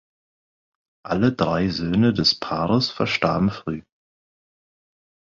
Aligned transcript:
Alle 1.05 1.31
drei 1.31 1.69
Söhne 1.69 2.11
des 2.11 2.33
Paares 2.33 2.89
verstarben 2.89 3.51
früh. 3.51 3.83